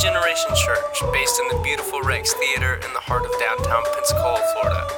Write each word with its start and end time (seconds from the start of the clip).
Generation 0.00 0.48
Church, 0.56 1.02
based 1.12 1.38
in 1.38 1.48
the 1.48 1.62
beautiful 1.62 2.00
Rex 2.00 2.32
Theater 2.32 2.76
in 2.76 2.92
the 2.94 3.00
heart 3.00 3.26
of 3.26 3.32
downtown 3.38 3.82
Pensacola, 3.94 4.40
Florida. 4.54 4.88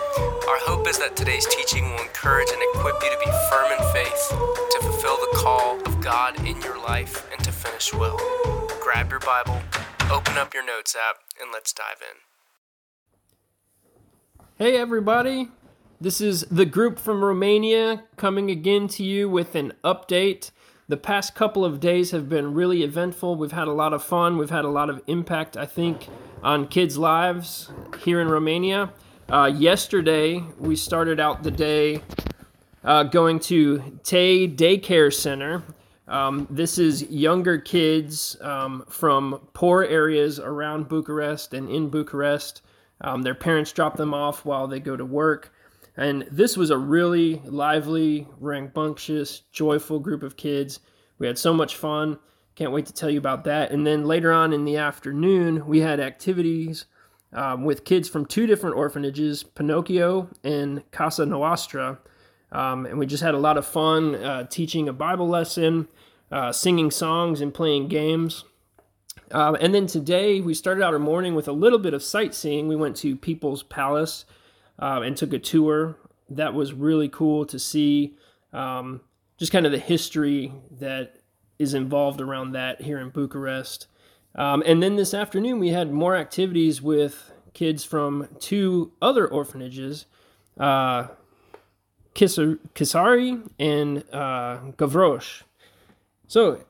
Our 0.47 0.61
hope 0.63 0.87
is 0.87 0.97
that 1.01 1.17
today's 1.17 1.45
teaching 1.47 1.91
will 1.91 2.03
encourage 2.03 2.47
and 2.53 2.63
equip 2.71 3.03
you 3.03 3.11
to 3.11 3.19
be 3.19 3.27
firm 3.51 3.73
in 3.73 3.83
faith, 3.93 4.29
to 4.31 4.79
fulfill 4.81 5.17
the 5.17 5.33
call 5.35 5.81
of 5.87 6.01
God 6.01 6.39
in 6.47 6.61
your 6.63 6.79
life, 6.79 7.29
and 7.33 7.43
to 7.43 7.51
finish 7.51 7.93
well. 7.93 8.17
Grab 8.81 9.11
your 9.11 9.19
Bible, 9.19 9.61
open 10.09 10.39
up 10.39 10.55
your 10.55 10.65
notes 10.65 10.95
app, 10.95 11.17
and 11.41 11.51
let's 11.53 11.73
dive 11.73 12.01
in. 12.01 12.17
Hey, 14.65 14.77
everybody. 14.77 15.49
This 16.01 16.21
is 16.21 16.43
the 16.43 16.65
group 16.65 17.01
from 17.01 17.25
Romania 17.25 18.05
coming 18.17 18.53
again 18.53 18.87
to 18.89 19.03
you 19.03 19.29
with 19.29 19.57
an 19.57 19.73
update. 19.83 20.53
The 20.89 20.97
past 20.97 21.35
couple 21.35 21.65
of 21.65 21.79
days 21.79 22.11
have 22.11 22.29
been 22.29 22.55
really 22.55 22.83
eventful. 22.83 23.37
We've 23.37 23.53
had 23.53 23.69
a 23.69 23.73
lot 23.73 23.93
of 23.93 24.03
fun. 24.03 24.37
We've 24.37 24.51
had 24.51 24.65
a 24.65 24.69
lot 24.69 24.91
of 24.91 25.01
impact, 25.07 25.57
I 25.57 25.65
think, 25.65 26.09
on 26.43 26.67
kids' 26.67 26.99
lives 26.99 27.71
here 28.03 28.21
in 28.21 28.29
Romania. 28.29 28.93
Uh, 29.29 29.51
yesterday, 29.55 30.43
we 30.59 30.75
started 30.75 31.21
out 31.21 31.45
the 31.45 31.53
day 31.53 32.03
uh, 32.83 33.05
going 33.05 33.39
to 33.41 34.01
Tay 34.03 34.49
Daycare 34.49 35.15
Center. 35.15 35.63
Um, 36.09 36.49
this 36.51 36.79
is 36.79 37.03
younger 37.05 37.59
kids 37.59 38.37
um, 38.41 38.85
from 38.89 39.41
poor 39.55 39.85
areas 39.85 40.41
around 40.41 40.89
Bucharest 40.89 41.55
and 41.55 41.71
in 41.71 41.91
Bucharest. 41.91 42.61
Um, 43.01 43.23
their 43.23 43.37
parents 43.37 43.73
drop 43.73 43.97
them 43.97 44.13
off 44.13 44.45
while 44.45 44.67
they 44.67 44.81
go 44.81 44.97
to 44.97 45.05
work. 45.05 45.53
And 45.97 46.27
this 46.31 46.57
was 46.57 46.71
a 46.71 46.79
really 46.79 47.43
lively, 47.45 48.27
rambunctious, 48.41 49.43
joyful 49.53 49.99
group 49.99 50.23
of 50.23 50.37
kids. 50.37 50.81
We 51.19 51.27
had 51.27 51.39
so 51.39 51.53
much 51.53 51.77
fun. 51.77 52.19
Can't 52.55 52.73
wait 52.73 52.87
to 52.87 52.93
tell 52.93 53.11
you 53.11 53.19
about 53.19 53.45
that. 53.45 53.71
And 53.71 53.87
then 53.87 54.05
later 54.05 54.33
on 54.33 54.53
in 54.53 54.65
the 54.65 54.77
afternoon, 54.79 55.67
we 55.67 55.81
had 55.81 56.01
activities 56.01 56.87
um, 57.33 57.65
with 57.65 57.85
kids 57.85 58.09
from 58.09 58.27
two 58.27 58.47
different 58.47 58.77
orphanages, 58.77 59.43
Pinocchio 59.43 60.29
and 60.45 60.83
Casa 60.91 61.27
Nostra. 61.27 61.99
Um, 62.51 62.85
and 62.85 62.99
we 62.99 63.07
just 63.07 63.23
had 63.23 63.35
a 63.35 63.39
lot 63.39 63.57
of 63.57 63.67
fun 63.67 64.15
uh, 64.17 64.45
teaching 64.45 64.89
a 64.89 64.93
Bible 64.93 65.29
lesson, 65.29 65.89
uh, 66.31 66.53
singing 66.53 66.91
songs, 66.91 67.41
and 67.41 67.53
playing 67.53 67.89
games. 67.89 68.45
Uh, 69.31 69.57
and 69.61 69.75
then 69.75 69.87
today, 69.87 70.41
we 70.41 70.53
started 70.53 70.83
out 70.83 70.93
our 70.93 70.99
morning 70.99 71.35
with 71.35 71.49
a 71.49 71.53
little 71.53 71.79
bit 71.79 71.95
of 71.95 72.03
sightseeing. 72.03 72.69
We 72.69 72.77
went 72.77 72.97
to 72.97 73.17
People's 73.17 73.63
Palace 73.63 74.27
uh, 74.83 75.01
and 75.03 75.17
took 75.17 75.33
a 75.33 75.39
tour. 75.39 75.97
That 76.29 76.55
was 76.55 76.73
really 76.73 77.09
cool 77.09 77.47
to 77.47 77.59
see 77.59 78.17
um, 78.53 79.01
just 79.39 79.53
kind 79.53 79.65
of 79.65 79.73
the 79.73 79.79
history 79.79 80.53
that 80.79 81.21
is 81.59 81.73
involved 81.73 82.21
around 82.21 82.53
that 82.53 82.83
here 82.83 82.99
in 82.99 83.11
Bucharest. 83.11 83.87
Um, 84.35 84.63
and 84.67 84.83
then 84.83 84.97
this 84.97 85.15
afternoon, 85.15 85.61
we 85.61 85.69
had 85.69 85.93
more 85.93 86.17
activities 86.17 86.83
with 86.83 87.33
kids 87.55 87.85
from 87.85 88.29
two 88.41 88.93
other 89.01 89.29
orphanages, 89.29 90.07
uh, 90.59 91.09
Kisari 92.15 93.49
and 93.61 93.99
uh, 94.13 94.59
Gavroche. 94.77 95.43
So, 96.27 96.65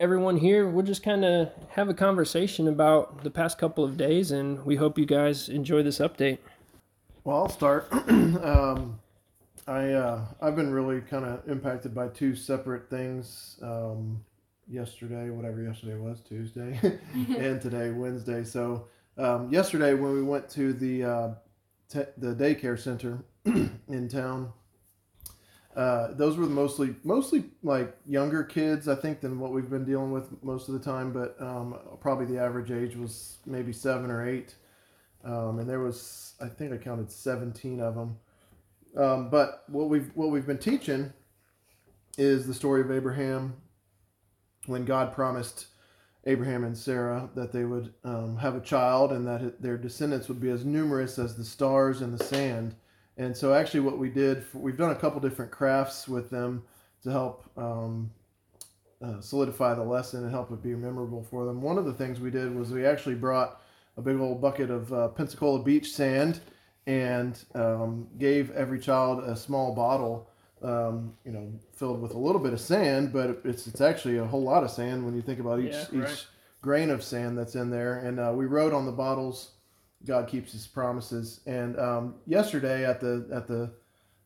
everyone 0.00 0.38
here, 0.38 0.68
we'll 0.68 0.86
just 0.86 1.02
kind 1.02 1.24
of 1.24 1.50
have 1.70 1.88
a 1.88 1.94
conversation 1.94 2.66
about 2.66 3.24
the 3.24 3.30
past 3.30 3.58
couple 3.58 3.84
of 3.84 3.96
days, 3.96 4.30
and 4.30 4.64
we 4.64 4.76
hope 4.76 4.96
you 4.96 5.06
guys 5.06 5.48
enjoy 5.48 5.82
this 5.82 5.98
update. 5.98 6.38
Well, 7.24 7.36
I'll 7.36 7.48
start. 7.48 7.86
um, 7.92 8.98
I 9.68 9.90
uh, 9.92 10.24
I've 10.40 10.56
been 10.56 10.72
really 10.72 11.00
kind 11.00 11.24
of 11.24 11.48
impacted 11.48 11.94
by 11.94 12.08
two 12.08 12.34
separate 12.34 12.90
things. 12.90 13.58
Um, 13.62 14.24
yesterday, 14.68 15.30
whatever 15.30 15.62
yesterday 15.62 15.96
was, 15.96 16.20
Tuesday, 16.20 16.80
and 17.14 17.60
today, 17.60 17.90
Wednesday. 17.90 18.42
So 18.42 18.88
um, 19.18 19.52
yesterday, 19.52 19.94
when 19.94 20.12
we 20.14 20.22
went 20.22 20.48
to 20.50 20.72
the 20.72 21.04
uh, 21.04 21.28
te- 21.88 22.12
the 22.18 22.34
daycare 22.34 22.78
center 22.78 23.24
in 23.44 24.08
town, 24.08 24.52
uh, 25.76 26.08
those 26.14 26.36
were 26.36 26.46
mostly 26.46 26.96
mostly 27.04 27.44
like 27.62 27.96
younger 28.04 28.42
kids, 28.42 28.88
I 28.88 28.96
think, 28.96 29.20
than 29.20 29.38
what 29.38 29.52
we've 29.52 29.70
been 29.70 29.84
dealing 29.84 30.10
with 30.10 30.42
most 30.42 30.66
of 30.66 30.74
the 30.74 30.80
time. 30.80 31.12
But 31.12 31.36
um, 31.40 31.78
probably 32.00 32.26
the 32.26 32.38
average 32.40 32.72
age 32.72 32.96
was 32.96 33.36
maybe 33.46 33.72
seven 33.72 34.10
or 34.10 34.28
eight, 34.28 34.56
um, 35.24 35.58
and 35.58 35.68
there 35.68 35.80
was 35.80 36.34
I 36.40 36.48
think 36.48 36.72
I 36.72 36.76
counted 36.76 37.10
17 37.10 37.80
of 37.80 37.94
them. 37.94 38.18
Um, 38.96 39.30
but 39.30 39.64
what 39.68 39.88
we've 39.88 40.10
what 40.14 40.30
we've 40.30 40.46
been 40.46 40.58
teaching 40.58 41.12
is 42.18 42.46
the 42.46 42.54
story 42.54 42.82
of 42.82 42.90
Abraham 42.90 43.54
when 44.66 44.84
God 44.84 45.12
promised 45.12 45.66
Abraham 46.24 46.64
and 46.64 46.76
Sarah 46.76 47.28
that 47.34 47.52
they 47.52 47.64
would 47.64 47.92
um, 48.04 48.36
have 48.36 48.54
a 48.54 48.60
child 48.60 49.12
and 49.12 49.26
that 49.26 49.60
their 49.60 49.76
descendants 49.76 50.28
would 50.28 50.40
be 50.40 50.50
as 50.50 50.64
numerous 50.64 51.18
as 51.18 51.36
the 51.36 51.44
stars 51.44 52.00
in 52.00 52.16
the 52.16 52.22
sand. 52.22 52.74
And 53.16 53.36
so, 53.36 53.52
actually, 53.52 53.80
what 53.80 53.98
we 53.98 54.08
did, 54.08 54.44
we've 54.54 54.76
done 54.76 54.90
a 54.90 54.96
couple 54.96 55.20
different 55.20 55.50
crafts 55.50 56.08
with 56.08 56.30
them 56.30 56.62
to 57.02 57.10
help 57.10 57.50
um, 57.56 58.10
uh, 59.02 59.20
solidify 59.20 59.74
the 59.74 59.82
lesson 59.82 60.22
and 60.22 60.30
help 60.30 60.50
it 60.52 60.62
be 60.62 60.74
memorable 60.74 61.24
for 61.24 61.44
them. 61.44 61.60
One 61.60 61.76
of 61.76 61.84
the 61.84 61.92
things 61.92 62.20
we 62.20 62.30
did 62.30 62.54
was 62.54 62.70
we 62.70 62.86
actually 62.86 63.16
brought 63.16 63.60
a 63.96 64.02
big 64.02 64.18
old 64.18 64.40
bucket 64.40 64.70
of 64.70 64.92
uh, 64.92 65.08
Pensacola 65.08 65.62
beach 65.62 65.92
sand 65.92 66.40
and 66.86 67.44
um, 67.54 68.08
gave 68.18 68.50
every 68.52 68.80
child 68.80 69.22
a 69.24 69.36
small 69.36 69.74
bottle, 69.74 70.28
um, 70.62 71.14
you 71.24 71.32
know, 71.32 71.52
filled 71.72 72.00
with 72.00 72.12
a 72.14 72.18
little 72.18 72.40
bit 72.40 72.52
of 72.52 72.60
sand, 72.60 73.12
but 73.12 73.40
it's 73.44 73.66
it's 73.66 73.80
actually 73.80 74.18
a 74.18 74.24
whole 74.24 74.42
lot 74.42 74.64
of 74.64 74.70
sand 74.70 75.04
when 75.04 75.14
you 75.14 75.22
think 75.22 75.38
about 75.38 75.60
each 75.60 75.72
yeah, 75.72 75.86
right. 75.92 76.10
each 76.10 76.26
grain 76.60 76.90
of 76.90 77.02
sand 77.02 77.36
that's 77.36 77.54
in 77.54 77.70
there. 77.70 77.98
And 77.98 78.18
uh, 78.18 78.32
we 78.34 78.46
wrote 78.46 78.72
on 78.72 78.86
the 78.86 78.92
bottles, 78.92 79.52
"God 80.04 80.28
keeps 80.28 80.52
His 80.52 80.66
promises." 80.66 81.40
And 81.46 81.78
um, 81.78 82.14
yesterday 82.26 82.84
at 82.84 83.00
the 83.00 83.28
at 83.32 83.46
the 83.46 83.70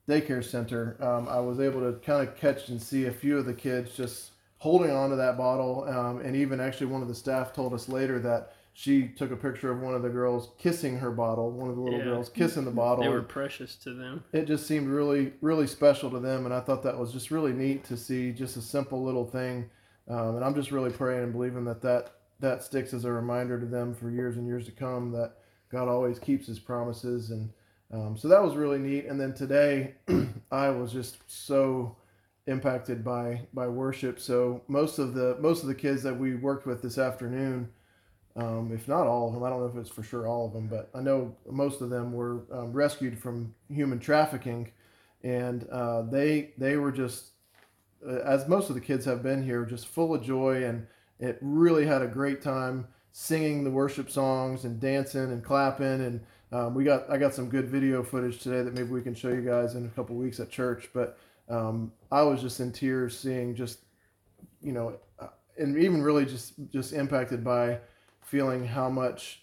daycare 0.08 0.44
center, 0.44 0.96
um, 1.00 1.28
I 1.28 1.40
was 1.40 1.60
able 1.60 1.80
to 1.80 1.98
kind 1.98 2.26
of 2.26 2.36
catch 2.36 2.68
and 2.68 2.80
see 2.80 3.06
a 3.06 3.12
few 3.12 3.36
of 3.38 3.44
the 3.44 3.54
kids 3.54 3.94
just 3.94 4.30
holding 4.58 4.90
on 4.90 5.10
to 5.10 5.16
that 5.16 5.36
bottle, 5.36 5.84
um, 5.84 6.20
and 6.20 6.34
even 6.34 6.60
actually 6.60 6.86
one 6.86 7.02
of 7.02 7.08
the 7.08 7.14
staff 7.14 7.52
told 7.52 7.74
us 7.74 7.88
later 7.88 8.18
that 8.18 8.52
she 8.78 9.08
took 9.08 9.30
a 9.30 9.36
picture 9.36 9.72
of 9.72 9.80
one 9.80 9.94
of 9.94 10.02
the 10.02 10.10
girls 10.10 10.50
kissing 10.58 10.98
her 10.98 11.10
bottle, 11.10 11.50
one 11.50 11.70
of 11.70 11.76
the 11.76 11.80
little 11.80 11.98
yeah. 11.98 12.04
girls 12.04 12.28
kissing 12.28 12.66
the 12.66 12.70
bottle. 12.70 13.04
They 13.04 13.08
were 13.08 13.22
precious 13.22 13.74
to 13.76 13.94
them. 13.94 14.22
It 14.34 14.44
just 14.44 14.66
seemed 14.66 14.88
really, 14.88 15.32
really 15.40 15.66
special 15.66 16.10
to 16.10 16.20
them, 16.20 16.44
and 16.44 16.52
I 16.52 16.60
thought 16.60 16.82
that 16.82 16.98
was 16.98 17.10
just 17.10 17.30
really 17.30 17.54
neat 17.54 17.84
to 17.84 17.96
see, 17.96 18.32
just 18.32 18.58
a 18.58 18.60
simple 18.60 19.02
little 19.02 19.24
thing. 19.24 19.70
Um, 20.08 20.36
and 20.36 20.44
I'm 20.44 20.54
just 20.54 20.72
really 20.72 20.90
praying 20.90 21.22
and 21.22 21.32
believing 21.32 21.64
that, 21.64 21.80
that 21.80 22.16
that 22.40 22.62
sticks 22.62 22.92
as 22.92 23.06
a 23.06 23.10
reminder 23.10 23.58
to 23.58 23.64
them 23.64 23.94
for 23.94 24.10
years 24.10 24.36
and 24.36 24.46
years 24.46 24.66
to 24.66 24.72
come 24.72 25.10
that 25.12 25.32
God 25.70 25.88
always 25.88 26.18
keeps 26.18 26.46
His 26.46 26.58
promises, 26.58 27.30
and 27.30 27.48
um, 27.94 28.14
so 28.18 28.28
that 28.28 28.42
was 28.42 28.56
really 28.56 28.78
neat. 28.78 29.06
And 29.06 29.18
then 29.18 29.32
today, 29.32 29.94
I 30.52 30.68
was 30.68 30.92
just 30.92 31.16
so 31.26 31.96
impacted 32.46 33.02
by 33.02 33.40
by 33.54 33.68
worship. 33.68 34.20
So 34.20 34.60
most 34.68 34.98
of 34.98 35.14
the 35.14 35.38
most 35.40 35.62
of 35.62 35.68
the 35.68 35.74
kids 35.74 36.02
that 36.02 36.18
we 36.18 36.34
worked 36.34 36.66
with 36.66 36.82
this 36.82 36.98
afternoon 36.98 37.70
um, 38.36 38.70
if 38.72 38.86
not 38.86 39.06
all 39.06 39.28
of 39.28 39.34
them. 39.34 39.42
I 39.42 39.50
don't 39.50 39.60
know 39.60 39.66
if 39.66 39.76
it's 39.76 39.90
for 39.90 40.02
sure 40.02 40.28
all 40.28 40.46
of 40.46 40.52
them, 40.52 40.68
but 40.68 40.90
I 40.94 41.00
know 41.00 41.34
most 41.50 41.80
of 41.80 41.90
them 41.90 42.12
were 42.12 42.42
um, 42.52 42.72
rescued 42.72 43.18
from 43.18 43.54
human 43.68 43.98
trafficking, 43.98 44.70
and 45.22 45.66
uh, 45.70 46.02
they 46.02 46.52
they 46.58 46.76
were 46.76 46.92
just, 46.92 47.30
uh, 48.06 48.20
as 48.20 48.46
most 48.46 48.68
of 48.68 48.74
the 48.74 48.80
kids 48.80 49.04
have 49.06 49.22
been 49.22 49.42
here, 49.42 49.64
just 49.64 49.86
full 49.86 50.14
of 50.14 50.22
joy, 50.22 50.64
and 50.64 50.86
it 51.18 51.38
really 51.40 51.86
had 51.86 52.02
a 52.02 52.06
great 52.06 52.42
time 52.42 52.86
singing 53.12 53.64
the 53.64 53.70
worship 53.70 54.10
songs 54.10 54.64
and 54.64 54.78
dancing 54.78 55.32
and 55.32 55.42
clapping, 55.42 55.86
and 55.86 56.20
um, 56.52 56.74
we 56.74 56.84
got 56.84 57.10
I 57.10 57.16
got 57.16 57.34
some 57.34 57.48
good 57.48 57.68
video 57.68 58.02
footage 58.02 58.40
today 58.40 58.62
that 58.62 58.74
maybe 58.74 58.90
we 58.90 59.02
can 59.02 59.14
show 59.14 59.28
you 59.28 59.40
guys 59.40 59.74
in 59.74 59.86
a 59.86 59.88
couple 59.88 60.14
weeks 60.14 60.40
at 60.40 60.50
church, 60.50 60.90
but 60.92 61.18
um, 61.48 61.90
I 62.12 62.22
was 62.22 62.42
just 62.42 62.60
in 62.60 62.70
tears 62.72 63.18
seeing 63.18 63.54
just, 63.54 63.78
you 64.60 64.72
know, 64.72 64.98
uh, 65.18 65.28
and 65.58 65.78
even 65.78 66.02
really 66.02 66.26
just 66.26 66.52
just 66.70 66.92
impacted 66.92 67.42
by 67.42 67.78
feeling 68.26 68.66
how 68.66 68.90
much 68.90 69.40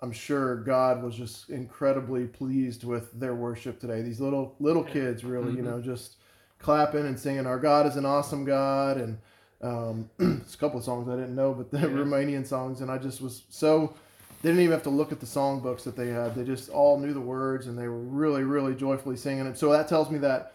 I'm 0.00 0.12
sure 0.12 0.56
God 0.56 1.02
was 1.02 1.14
just 1.14 1.48
incredibly 1.48 2.26
pleased 2.26 2.84
with 2.84 3.18
their 3.18 3.34
worship 3.34 3.80
today. 3.80 4.02
These 4.02 4.20
little 4.20 4.54
little 4.60 4.84
kids, 4.84 5.24
really, 5.24 5.48
mm-hmm. 5.48 5.56
you 5.56 5.62
know, 5.62 5.80
just 5.80 6.16
clapping 6.58 7.06
and 7.06 7.18
singing, 7.18 7.46
"Our 7.46 7.58
God 7.58 7.86
is 7.86 7.96
an 7.96 8.04
awesome 8.04 8.44
God," 8.44 8.98
and 8.98 9.18
um, 9.62 10.10
a 10.18 10.56
couple 10.58 10.78
of 10.78 10.84
songs 10.84 11.08
I 11.08 11.16
didn't 11.16 11.34
know, 11.34 11.54
but 11.54 11.70
the 11.70 11.78
yeah. 11.78 11.86
Romanian 11.86 12.46
songs, 12.46 12.80
and 12.80 12.90
I 12.90 12.98
just 12.98 13.22
was 13.22 13.44
so. 13.48 13.94
They 14.42 14.50
didn't 14.50 14.64
even 14.64 14.72
have 14.72 14.82
to 14.82 14.90
look 14.90 15.10
at 15.10 15.20
the 15.20 15.26
songbooks 15.26 15.84
that 15.84 15.96
they 15.96 16.08
had. 16.08 16.34
They 16.34 16.44
just 16.44 16.68
all 16.68 16.98
knew 16.98 17.14
the 17.14 17.20
words, 17.20 17.66
and 17.66 17.78
they 17.78 17.88
were 17.88 17.98
really, 17.98 18.42
really 18.42 18.74
joyfully 18.74 19.16
singing 19.16 19.46
it. 19.46 19.56
So 19.56 19.72
that 19.72 19.88
tells 19.88 20.10
me 20.10 20.18
that 20.18 20.52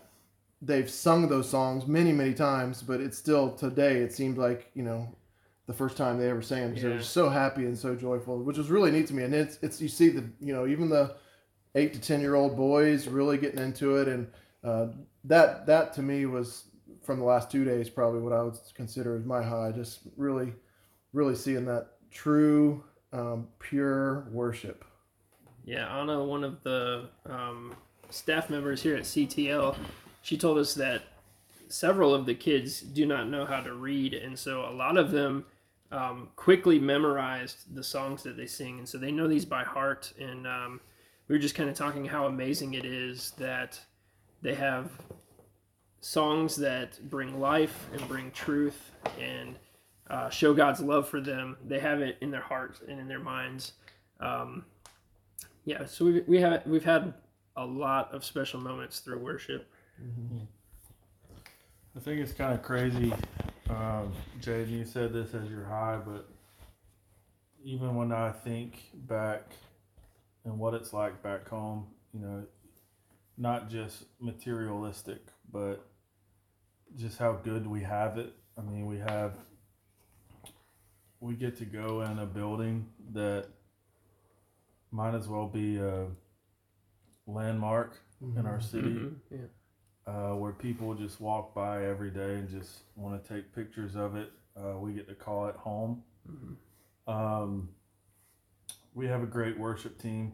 they've 0.62 0.88
sung 0.88 1.28
those 1.28 1.50
songs 1.50 1.88
many, 1.88 2.12
many 2.12 2.36
times, 2.36 2.84
but 2.84 3.02
it's 3.02 3.18
still 3.18 3.52
today. 3.52 3.98
It 3.98 4.14
seemed 4.14 4.38
like 4.38 4.70
you 4.76 4.84
know 4.84 5.16
the 5.69 5.75
first 5.75 5.95
time 5.95 6.18
they 6.18 6.27
ever 6.27 6.42
sang 6.42 6.69
because 6.69 6.81
yeah. 6.81 6.89
they 6.89 6.95
were 6.95 7.01
so 7.04 7.30
happy 7.30 7.63
and 7.66 7.77
so 7.77 7.95
joyful, 7.95 8.39
which 8.39 8.57
was 8.57 8.71
really 8.71 8.89
neat 8.89 9.06
to 9.06 9.13
me. 9.13 9.21
And 9.21 9.36
it's 9.36 9.60
it's 9.62 9.80
you 9.80 9.88
see 9.88 10.10
the 10.10 10.27
you 10.42 10.51
know 10.51 10.66
even 10.66 10.89
the 10.89 11.16
eight 11.75 11.94
to 11.94 12.01
ten 12.01 12.21
year 12.21 12.33
old 12.33 12.57
boys 12.57 13.07
really 13.07 13.38
getting 13.38 13.60
into 13.60 13.98
it, 13.98 14.07
and 14.07 14.27
uh, 14.63 14.88
that 15.25 15.68
that 15.68 15.94
to 15.94 16.01
me 16.01 16.25
was 16.25 16.63
from 17.04 17.19
the 17.19 17.25
last 17.25 17.51
two 17.51 17.63
days 17.63 17.88
probably 17.88 18.19
what 18.19 18.33
I 18.33 18.42
would 18.42 18.57
consider 18.74 19.16
as 19.16 19.25
my 19.25 19.44
high. 19.44 19.71
Just 19.71 20.00
really, 20.18 20.54
really 21.13 21.36
seeing 21.36 21.66
that 21.66 21.89
true 22.10 22.83
um, 23.13 23.48
pure 23.60 24.27
worship. 24.31 24.83
Yeah, 25.66 25.86
Anna, 25.95 26.24
one 26.24 26.44
of 26.44 26.63
the 26.63 27.10
um, 27.27 27.75
staff 28.10 28.50
members 28.50 28.81
here 28.81 28.95
at 28.95 29.04
CTL, 29.04 29.77
she 30.24 30.36
told 30.36 30.57
us 30.57 30.74
that 30.74 31.04
several 31.68 32.16
of 32.16 32.25
the 32.25 32.33
kids 32.33 32.81
do 32.81 33.06
not 33.06 33.30
know 33.30 33.45
how 33.45 33.62
to 33.62 33.75
read, 33.75 34.16
and 34.16 34.39
so 34.39 34.62
a 34.62 34.74
lot 34.74 34.98
of 34.98 35.12
them 35.12 35.45
um, 35.92 36.30
quickly 36.36 36.80
memorized 36.80 37.76
the 37.76 37.84
songs 37.84 38.24
that 38.24 38.38
they 38.38 38.46
sing, 38.46 38.80
and 38.80 38.88
so 38.88 38.98
they 38.98 39.12
know 39.12 39.28
these 39.28 39.46
by 39.46 39.64
heart. 39.64 40.14
And 40.20 40.46
um, 40.48 40.82
we 41.28 41.36
were 41.36 41.40
just 41.40 41.56
kind 41.56 41.70
of 41.70 41.76
talking 41.76 42.06
how 42.06 42.26
amazing 42.26 42.74
it 42.76 42.86
is 42.86 43.32
that 43.38 43.80
they 44.42 44.56
have 44.56 44.92
songs 46.02 46.56
that 46.56 47.00
bring 47.10 47.40
life 47.40 47.88
and 47.94 48.08
bring 48.08 48.32
truth 48.32 48.92
and 49.20 49.56
uh, 50.10 50.30
show 50.30 50.54
God's 50.54 50.80
love 50.80 51.08
for 51.08 51.22
them. 51.22 51.58
They 51.66 51.80
have 51.80 52.02
it 52.02 52.18
in 52.22 52.32
their 52.32 52.42
hearts 52.42 52.82
and 52.88 53.00
in 53.00 53.08
their 53.08 53.20
minds. 53.20 53.74
Um, 54.20 54.66
yeah, 55.66 55.86
so 55.86 56.06
we 56.06 56.22
we 56.22 56.40
have 56.42 56.66
we've 56.66 56.84
had 56.84 57.14
a 57.56 57.66
lot 57.66 58.14
of 58.14 58.24
special 58.24 58.60
moments 58.60 59.00
through 59.00 59.20
worship. 59.20 59.70
I 61.96 62.00
think 62.00 62.22
it's 62.22 62.32
kind 62.34 62.54
of 62.54 62.62
crazy. 62.62 63.14
Um, 63.69 64.13
Jaden, 64.42 64.69
you 64.71 64.86
said 64.86 65.13
this 65.13 65.33
as 65.33 65.50
your 65.50 65.63
high, 65.63 66.00
but 66.04 66.27
even 67.63 67.95
when 67.95 68.12
I 68.12 68.31
think 68.31 68.80
back 68.94 69.51
and 70.44 70.57
what 70.57 70.74
it's 70.74 70.92
like 70.92 71.21
back 71.21 71.48
home, 71.48 71.88
you 72.13 72.19
know, 72.19 72.45
not 73.38 73.69
just 73.69 74.06
materialistic, 74.19 75.21
but 75.51 75.86
just 76.98 77.19
how 77.19 77.33
good 77.33 77.68
we 77.68 77.81
have 77.81 78.18
it. 78.18 78.33
I 78.57 78.62
mean, 78.62 78.88
we 78.88 78.98
have, 78.98 79.36
we 81.19 81.36
get 81.36 81.57
to 81.57 81.66
go 81.66 82.01
in 82.01 82.18
a 82.19 82.25
building 82.25 82.88
that 83.13 83.48
might 84.92 85.13
as 85.13 85.27
well 85.27 85.48
be 85.48 85.77
a 85.77 86.07
landmark 87.27 88.00
in 88.36 88.45
our 88.48 88.60
city 88.60 88.89
Mhm, 88.89 89.16
Yeah. 89.30 89.38
Uh, 90.10 90.34
where 90.36 90.52
people 90.52 90.94
just 90.96 91.22
walk 91.22 91.54
by 91.54 91.86
every 91.86 92.10
day 92.10 92.36
and 92.36 92.50
just 92.50 92.80
want 92.96 93.22
to 93.22 93.34
take 93.34 93.54
pictures 93.54 93.96
of 93.96 94.16
it. 94.16 94.32
Uh, 94.58 94.78
we 94.78 94.94
get 94.94 95.08
to 95.08 95.14
call 95.14 95.48
it 95.48 95.56
home. 95.56 96.04
Um, 97.08 97.70
we 98.94 99.06
have 99.06 99.22
a 99.22 99.28
great 99.28 99.58
worship 99.60 100.02
team. 100.02 100.34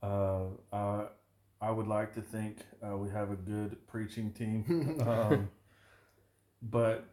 Uh, 0.00 0.44
I, 0.72 1.06
I 1.60 1.70
would 1.72 1.88
like 1.88 2.14
to 2.14 2.20
think 2.20 2.58
uh, 2.80 2.96
we 2.96 3.10
have 3.10 3.32
a 3.32 3.36
good 3.36 3.84
preaching 3.88 4.30
team. 4.30 5.02
um, 5.06 5.50
but, 6.62 7.04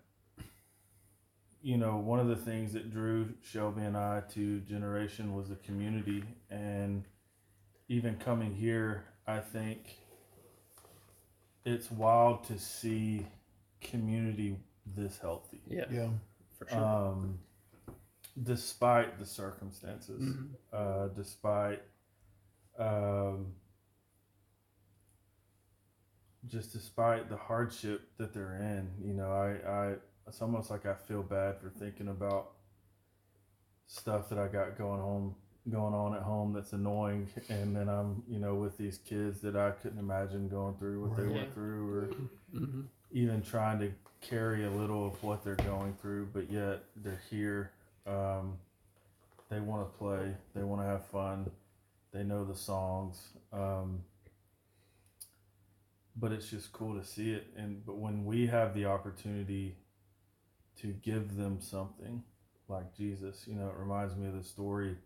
you 1.63 1.77
know, 1.77 1.97
one 1.97 2.19
of 2.19 2.27
the 2.27 2.35
things 2.35 2.73
that 2.73 2.91
drew 2.91 3.33
Shelby 3.41 3.81
and 3.81 3.97
I 3.97 4.21
to 4.33 4.59
Generation 4.59 5.33
was 5.33 5.49
the 5.49 5.55
community. 5.55 6.23
And 6.51 7.05
even 7.89 8.17
coming 8.17 8.53
here, 8.53 9.05
I 9.25 9.39
think 9.39 9.97
it's 11.65 11.89
wild 11.91 12.43
to 12.45 12.57
see 12.59 13.25
community 13.81 14.57
this 14.95 15.17
healthy 15.19 15.61
Yeah, 15.67 15.85
Yeah. 15.91 16.09
for 16.57 16.67
sure. 16.67 16.79
um, 16.79 17.39
despite 18.43 19.17
the 19.17 19.25
circumstances 19.25 20.21
Mhm. 20.21 20.55
uh, 20.73 21.07
despite 21.09 21.81
um, 22.77 23.55
just 26.47 26.73
despite 26.73 27.29
the 27.29 27.37
hardship 27.37 28.09
that 28.17 28.33
they're 28.33 28.55
in 28.55 28.93
you 29.01 29.13
know 29.13 29.31
I, 29.31 29.69
I 29.69 29.95
it's 30.27 30.41
almost 30.41 30.69
like 30.69 30.85
i 30.85 30.93
feel 30.93 31.23
bad 31.23 31.59
for 31.59 31.69
thinking 31.69 32.07
about 32.09 32.51
stuff 33.87 34.29
that 34.29 34.37
i 34.37 34.47
got 34.47 34.77
going 34.77 34.99
home 34.99 35.35
going 35.71 35.93
on 35.93 36.15
at 36.15 36.21
home 36.21 36.53
that's 36.53 36.73
annoying 36.73 37.27
and 37.49 37.75
then 37.75 37.89
i'm 37.89 38.21
you 38.29 38.39
know 38.39 38.55
with 38.55 38.77
these 38.77 38.99
kids 38.99 39.41
that 39.41 39.55
i 39.55 39.71
couldn't 39.71 39.99
imagine 39.99 40.47
going 40.47 40.75
through 40.75 41.01
what 41.07 41.17
they 41.17 41.27
went 41.27 41.53
through 41.53 41.93
or 41.93 42.09
hmm 42.51 42.81
even 43.11 43.41
trying 43.41 43.79
to 43.79 43.91
carry 44.21 44.65
a 44.65 44.69
little 44.69 45.07
of 45.07 45.23
what 45.23 45.43
they're 45.43 45.55
going 45.55 45.95
through, 46.01 46.27
but 46.33 46.51
yet 46.51 46.83
they're 46.97 47.21
here. 47.29 47.71
Um, 48.05 48.57
they 49.49 49.59
want 49.59 49.87
to 49.91 49.97
play. 49.97 50.33
They 50.55 50.63
want 50.63 50.81
to 50.81 50.87
have 50.87 51.05
fun. 51.07 51.49
They 52.11 52.23
know 52.23 52.43
the 52.43 52.55
songs. 52.55 53.21
Um, 53.53 54.03
but 56.17 56.31
it's 56.31 56.49
just 56.49 56.71
cool 56.73 56.99
to 56.99 57.05
see 57.05 57.31
it. 57.31 57.47
And 57.57 57.85
but 57.85 57.97
when 57.97 58.25
we 58.25 58.47
have 58.47 58.73
the 58.73 58.85
opportunity 58.85 59.75
to 60.81 60.87
give 60.87 61.37
them 61.37 61.59
something 61.61 62.23
like 62.67 62.95
Jesus, 62.97 63.45
you 63.47 63.55
know, 63.55 63.67
it 63.67 63.75
reminds 63.77 64.15
me 64.15 64.27
of 64.27 64.35
the 64.35 64.43
story 64.43 64.97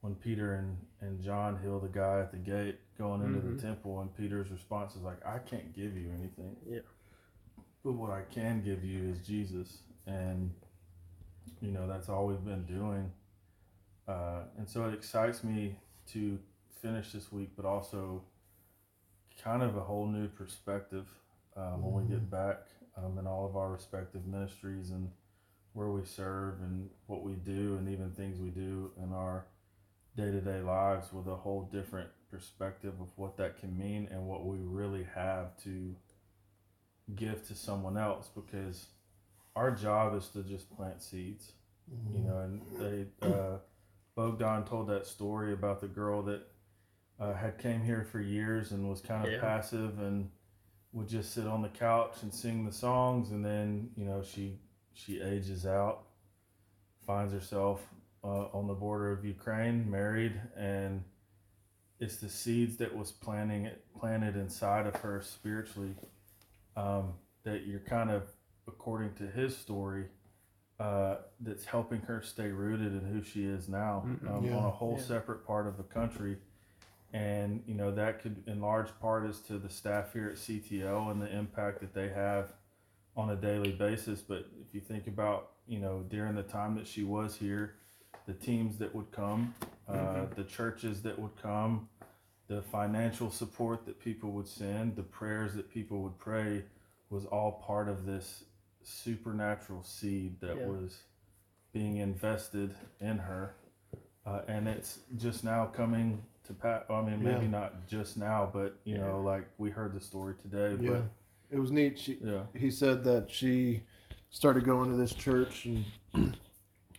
when 0.00 0.14
Peter 0.14 0.54
and, 0.54 0.76
and 1.00 1.20
John 1.22 1.58
heal 1.62 1.80
the 1.80 1.88
guy 1.88 2.20
at 2.20 2.30
the 2.30 2.36
gate 2.38 2.78
going 2.98 3.22
into 3.22 3.40
Mhm. 3.40 3.56
the 3.56 3.62
temple, 3.62 4.00
and 4.00 4.14
Peter's 4.16 4.50
response 4.50 4.94
is 4.96 5.02
like, 5.02 5.24
"I 5.26 5.38
can't 5.38 5.72
give 5.72 5.96
you 5.96 6.10
anything." 6.12 6.56
Yeah. 6.66 6.80
But 7.82 7.92
what 7.92 8.10
I 8.10 8.22
can 8.22 8.62
give 8.62 8.84
you 8.84 9.04
is 9.10 9.26
Jesus, 9.26 9.82
and 10.06 10.52
you 11.60 11.70
know 11.70 11.86
that's 11.86 12.08
all 12.08 12.26
we've 12.26 12.44
been 12.44 12.64
doing. 12.66 13.12
Uh, 14.08 14.44
and 14.56 14.68
so 14.68 14.86
it 14.88 14.94
excites 14.94 15.42
me 15.42 15.76
to 16.06 16.38
finish 16.70 17.12
this 17.12 17.32
week, 17.32 17.50
but 17.56 17.64
also 17.64 18.22
kind 19.38 19.62
of 19.62 19.76
a 19.76 19.80
whole 19.80 20.06
new 20.06 20.28
perspective 20.28 21.06
um, 21.56 21.82
when 21.82 21.94
we 22.04 22.08
get 22.10 22.30
back 22.30 22.66
um, 22.96 23.18
in 23.18 23.26
all 23.26 23.44
of 23.46 23.56
our 23.56 23.70
respective 23.72 24.26
ministries 24.26 24.90
and 24.90 25.10
where 25.72 25.88
we 25.90 26.04
serve 26.04 26.60
and 26.62 26.88
what 27.06 27.22
we 27.22 27.34
do, 27.34 27.76
and 27.76 27.88
even 27.88 28.10
things 28.12 28.38
we 28.40 28.50
do 28.50 28.90
in 29.02 29.12
our 29.12 29.44
day 30.16 30.30
to 30.30 30.40
day 30.40 30.60
lives 30.60 31.12
with 31.12 31.26
a 31.26 31.36
whole 31.36 31.68
different 31.72 32.08
perspective 32.30 32.94
of 33.00 33.08
what 33.16 33.36
that 33.36 33.58
can 33.58 33.76
mean 33.76 34.08
and 34.10 34.26
what 34.26 34.44
we 34.44 34.58
really 34.58 35.06
have 35.14 35.56
to 35.62 35.94
give 37.14 37.46
to 37.46 37.54
someone 37.54 37.96
else 37.96 38.28
because 38.34 38.86
our 39.54 39.70
job 39.70 40.14
is 40.16 40.28
to 40.28 40.42
just 40.42 40.74
plant 40.76 41.00
seeds 41.02 41.52
you 42.12 42.20
know 42.20 42.38
and 42.38 42.60
they 42.80 43.06
uh, 43.26 43.58
bogdan 44.16 44.64
told 44.64 44.88
that 44.88 45.06
story 45.06 45.52
about 45.52 45.80
the 45.80 45.86
girl 45.86 46.22
that 46.22 46.42
uh, 47.20 47.32
had 47.32 47.58
came 47.58 47.82
here 47.82 48.04
for 48.10 48.20
years 48.20 48.72
and 48.72 48.88
was 48.88 49.00
kind 49.00 49.24
of 49.24 49.32
Yeah. 49.32 49.40
passive 49.40 49.98
and 50.00 50.30
would 50.92 51.08
just 51.08 51.32
sit 51.32 51.46
on 51.46 51.62
the 51.62 51.68
couch 51.68 52.16
and 52.22 52.32
sing 52.34 52.64
the 52.64 52.72
songs 52.72 53.30
and 53.30 53.44
then 53.44 53.90
you 53.96 54.04
know 54.04 54.22
she 54.22 54.58
she 54.94 55.20
ages 55.20 55.64
out 55.66 56.06
finds 57.06 57.32
herself 57.32 57.80
uh, 58.26 58.48
on 58.52 58.66
the 58.66 58.74
border 58.74 59.12
of 59.12 59.24
ukraine 59.24 59.88
married 59.90 60.40
and 60.56 61.02
it's 62.00 62.16
the 62.16 62.28
seeds 62.28 62.76
that 62.76 62.94
was 62.94 63.12
planting 63.12 63.64
it 63.66 63.84
planted 63.98 64.36
inside 64.36 64.86
of 64.86 64.94
her 64.96 65.22
spiritually 65.22 65.94
um, 66.76 67.12
that 67.44 67.66
you're 67.66 67.80
kind 67.80 68.10
of 68.10 68.24
according 68.68 69.12
to 69.14 69.26
his 69.26 69.56
story 69.56 70.04
uh, 70.78 71.16
that's 71.40 71.64
helping 71.64 72.00
her 72.02 72.20
stay 72.20 72.48
rooted 72.48 72.92
in 72.92 73.00
who 73.00 73.22
she 73.22 73.44
is 73.46 73.68
now 73.68 74.02
um, 74.28 74.44
Yeah. 74.44 74.56
on 74.56 74.64
a 74.64 74.70
whole 74.70 74.96
Yeah. 74.98 75.04
separate 75.04 75.46
part 75.46 75.66
of 75.66 75.76
the 75.76 75.84
country 75.84 76.36
and 77.12 77.62
you 77.66 77.74
know 77.74 77.92
that 77.92 78.20
could 78.20 78.42
in 78.48 78.60
large 78.60 78.90
part 79.00 79.24
is 79.24 79.40
to 79.42 79.58
the 79.58 79.70
staff 79.70 80.12
here 80.12 80.28
at 80.28 80.34
CTL 80.36 81.10
and 81.12 81.22
the 81.22 81.34
impact 81.34 81.80
that 81.80 81.94
they 81.94 82.08
have 82.08 82.52
on 83.16 83.30
a 83.30 83.36
daily 83.36 83.72
basis 83.72 84.20
but 84.20 84.46
if 84.60 84.74
you 84.74 84.80
think 84.80 85.06
about 85.06 85.52
you 85.68 85.78
know 85.78 86.04
during 86.10 86.34
the 86.34 86.42
time 86.42 86.74
that 86.74 86.86
she 86.86 87.04
was 87.04 87.36
here 87.36 87.76
the 88.26 88.34
teams 88.34 88.76
that 88.78 88.94
would 88.94 89.10
come 89.12 89.54
uh, 89.88 90.26
the 90.34 90.44
churches 90.44 91.02
that 91.02 91.18
would 91.18 91.36
come 91.40 91.88
the 92.48 92.62
financial 92.62 93.30
support 93.30 93.84
that 93.86 93.98
people 94.00 94.30
would 94.30 94.48
send 94.48 94.94
the 94.96 95.02
prayers 95.02 95.54
that 95.54 95.70
people 95.70 96.02
would 96.02 96.18
pray 96.18 96.62
was 97.10 97.24
all 97.26 97.52
part 97.66 97.88
of 97.88 98.04
this 98.04 98.44
supernatural 98.82 99.82
seed 99.82 100.40
that 100.40 100.56
Yeah. 100.56 100.66
was 100.66 100.98
being 101.72 101.96
invested 101.98 102.74
in 103.00 103.18
her 103.18 103.54
uh, 104.24 104.40
and 104.48 104.66
it's 104.66 105.00
just 105.16 105.44
now 105.44 105.66
coming 105.66 106.20
to 106.44 106.52
pass. 106.52 106.82
I 106.90 107.00
mean, 107.02 107.22
maybe 107.22 107.44
Yeah. 107.44 107.50
not 107.50 107.86
just 107.86 108.16
now, 108.16 108.50
but 108.52 108.76
you 108.84 108.98
know, 108.98 109.20
like 109.20 109.46
we 109.58 109.70
heard 109.70 109.94
the 109.94 110.00
story 110.00 110.34
today. 110.42 110.76
Yeah. 110.80 111.02
It 111.50 111.58
was 111.60 111.70
neat. 111.70 111.96
She, 111.98 112.18
yeah, 112.20 112.42
he 112.54 112.70
said 112.72 113.04
that 113.04 113.30
she 113.30 113.82
started 114.30 114.64
going 114.64 114.90
to 114.90 114.96
this 114.96 115.12
church 115.14 115.66
and 115.66 116.36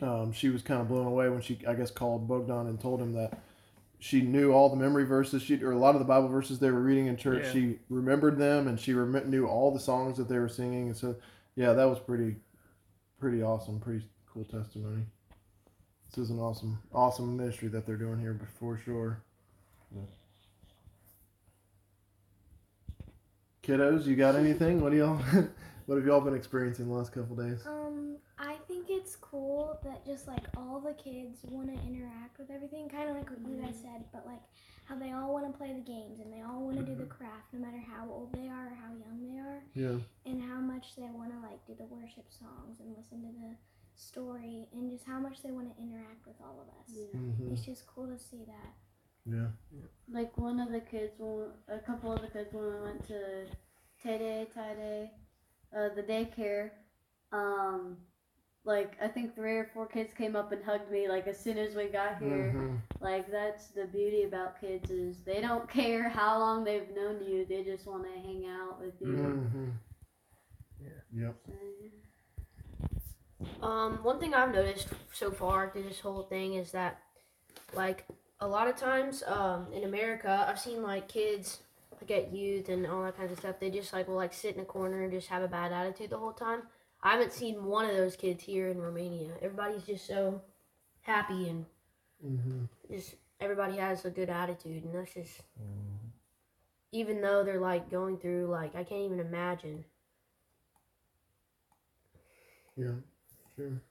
um, 0.02 0.32
she 0.32 0.50
was 0.50 0.62
kind 0.62 0.82
of 0.82 0.88
blown 0.88 1.08
away 1.08 1.30
when 1.30 1.42
she, 1.42 1.60
I 1.68 1.74
guess, 1.74 1.92
called 1.92 2.28
Bogdan 2.28 2.68
and 2.68 2.80
told 2.80 3.02
him 3.02 3.14
that 3.14 3.40
she 4.00 4.22
knew 4.22 4.52
all 4.52 4.70
the 4.70 4.76
memory 4.76 5.06
verses, 5.06 5.42
she 5.42 5.62
or 5.64 5.72
a 5.72 5.78
lot 5.78 5.96
of 5.96 6.00
the 6.00 6.06
Bible 6.06 6.28
verses 6.28 6.60
they 6.60 6.70
were 6.70 6.82
reading 6.82 7.08
in 7.08 7.18
church. 7.18 7.46
Yeah. 7.46 7.54
She 7.54 7.80
remembered 7.90 8.38
them 8.38 8.68
and 8.68 8.80
she 8.80 8.94
rem- 8.94 9.30
knew 9.30 9.48
all 9.48 9.72
the 9.72 9.80
songs 9.80 10.18
that 10.18 10.30
they 10.30 10.38
were 10.38 10.50
singing. 10.50 10.88
And 10.88 10.98
so, 10.98 11.16
yeah, 11.56 11.74
that 11.74 11.86
was 11.86 12.00
pretty, 12.00 12.36
pretty 13.20 13.42
awesome. 13.42 13.80
Pretty 13.80 14.06
cool 14.32 14.46
testimony. 14.46 15.04
This 16.12 16.26
is 16.26 16.30
an 16.30 16.40
awesome, 16.40 16.80
awesome 16.94 17.36
ministry 17.36 17.68
that 17.70 17.86
they're 17.86 17.98
doing 17.98 18.20
here, 18.20 18.40
for 18.60 18.78
sure. 18.78 19.24
Yeah. 19.94 20.02
Kiddos, 23.64 24.06
you 24.06 24.16
got 24.16 24.36
anything? 24.36 24.80
What 24.80 24.92
do 24.92 24.98
y'all? 24.98 25.22
what 25.88 25.96
have 25.98 26.06
y'all 26.06 26.22
been 26.22 26.36
experiencing 26.36 26.88
the 26.88 26.94
last 26.94 27.12
couple 27.12 27.36
days? 27.36 27.66
Um, 27.66 28.18
I 28.38 28.56
think 28.68 28.78
think 28.88 29.02
it's 29.02 29.16
cool 29.16 29.80
that 29.84 30.06
just 30.06 30.28
like 30.28 30.46
all 30.56 30.80
the 30.80 30.94
kids 30.94 31.40
want 31.50 31.68
to 31.68 31.82
interact 31.88 32.38
with 32.38 32.52
everything, 32.52 32.88
kind 32.90 33.10
of 33.10 33.16
like 33.16 33.30
what 33.30 33.40
you 33.50 33.58
guys 33.62 33.76
said, 33.82 34.04
but 34.14 34.26
like 34.26 34.42
how 34.86 34.96
they 34.96 35.12
all 35.12 35.34
want 35.34 35.46
to 35.52 35.58
play 35.58 35.74
the 35.74 35.82
games 35.82 36.20
and 36.20 36.32
they 36.32 36.42
all 36.42 36.62
want 36.66 36.78
to 36.78 36.84
do 36.84 36.96
the 36.96 37.06
craft, 37.06 37.52
no 37.54 37.60
matter 37.60 37.80
how 37.80 38.08
old 38.10 38.32
they 38.34 38.48
are 38.48 38.68
or 38.68 38.76
how 38.80 38.92
young 38.94 39.20
they 39.28 39.40
are, 39.40 39.64
Yeah. 39.74 39.98
and 40.26 40.42
how 40.42 40.60
much 40.60 40.96
they 40.96 41.10
want 41.10 41.32
to 41.32 41.40
like 41.40 41.66
do 41.66 41.74
the 41.78 41.86
worship 41.86 42.26
songs 42.32 42.80
and 42.80 42.96
listen 42.96 43.22
to 43.22 43.32
the 43.40 43.56
story, 43.96 44.68
and 44.74 44.92
just 44.92 45.06
how 45.06 45.20
much 45.20 45.42
they 45.42 45.52
want 45.52 45.74
to 45.76 45.82
interact 45.82 46.26
with 46.28 46.36
all 46.42 46.62
of 46.62 46.68
us. 46.80 46.96
hmm 47.14 47.52
It's 47.54 47.66
just 47.66 47.88
cool 47.88 48.08
to 48.08 48.18
see 48.20 48.44
that. 48.46 48.74
Yeah. 49.26 49.48
like 50.10 50.38
one 50.38 50.60
of 50.60 50.72
the 50.72 50.80
kids, 50.80 51.14
a 51.68 51.80
couple 51.80 52.14
of 52.14 52.22
the 52.22 52.28
kids 52.28 52.54
when 52.54 52.64
we 52.64 52.80
went 52.82 53.06
to 53.08 53.46
Tay 54.02 54.18
Day, 54.20 54.48
uh, 55.76 55.90
the 55.96 56.04
daycare, 56.04 56.72
um, 57.32 57.98
like 58.66 58.96
I 59.02 59.08
think 59.08 59.36
three 59.36 59.58
or 59.58 59.70
four 59.74 59.88
kids 59.88 60.14
came 60.14 60.36
up 60.36 60.52
and 60.52 60.64
hugged 60.64 60.92
me 60.92 61.08
like 61.08 61.28
as 61.28 61.40
soon 61.40 61.58
as 61.58 61.76
we 61.76 61.86
got 61.86 62.20
here. 62.20 62.54
Mhm. 62.56 62.78
Like 63.00 63.32
that's 63.32 63.68
the 63.68 63.86
beauty 63.86 64.24
about 64.24 64.60
kids 64.60 64.90
is 64.92 65.18
they 65.24 65.42
don't 65.42 65.70
care 65.80 66.10
how 66.10 66.40
long 66.40 66.64
they've 66.64 66.90
known 66.96 67.24
you, 67.24 67.46
they 67.46 67.64
just 67.64 67.86
want 67.88 68.04
to 68.04 68.12
hang 68.22 68.46
out 68.48 68.80
with 68.82 68.94
you. 69.02 69.08
Mhm. 69.08 69.72
Yep. 71.14 71.36
Um, 73.62 74.04
one 74.04 74.20
thing 74.20 74.34
I've 74.34 74.54
noticed 74.54 74.90
so 75.14 75.32
far 75.32 75.70
through 75.70 75.84
this 75.84 76.00
whole 76.00 76.24
thing 76.24 76.56
is 76.56 76.72
that, 76.72 77.00
like, 77.74 78.06
a 78.40 78.48
lot 78.48 78.68
of 78.68 78.76
times, 78.76 79.24
um, 79.26 79.72
in 79.74 79.84
America, 79.84 80.46
I've 80.48 80.60
seen 80.60 80.84
like 80.84 81.08
kids, 81.08 81.64
like 82.02 82.12
at 82.12 82.34
youth 82.34 82.70
and 82.70 82.86
all 82.88 83.04
that 83.04 83.18
kind 83.18 83.32
of 83.32 83.40
stuff. 83.40 83.60
They 83.60 83.70
just 83.70 83.94
like 83.94 84.08
will 84.08 84.16
like 84.16 84.34
sit 84.34 84.56
in 84.56 84.62
a 84.62 84.66
corner 84.66 85.04
and 85.04 85.12
just 85.12 85.30
have 85.30 85.44
a 85.44 85.48
bad 85.48 85.72
attitude 85.72 86.10
the 86.12 86.18
whole 86.18 86.34
time. 86.34 86.64
I 87.02 87.12
haven't 87.12 87.34
seen 87.34 87.66
one 87.66 87.86
of 87.90 87.96
those 87.96 88.16
kids 88.16 88.44
here 88.44 88.70
in 88.70 88.82
Romania. 88.82 89.32
Everybody's 89.42 89.84
just 89.84 90.08
so 90.08 90.42
happy 91.02 91.50
and 91.50 91.66
hmm 92.22 92.66
just 92.92 93.16
everybody 93.40 93.78
has 93.78 94.06
a 94.06 94.10
good 94.10 94.30
attitude, 94.30 94.84
and 94.84 94.96
that's 94.96 95.14
just. 95.14 95.42
Even 96.92 97.22
though 97.22 97.44
they're 97.44 97.60
like 97.60 97.90
going 97.92 98.18
through 98.18 98.48
like 98.48 98.76
I 98.76 98.84
can't 98.84 99.02
even 99.04 99.20
imagine. 99.20 99.86
Yeah. 102.78 102.94
Sure. 103.56 103.82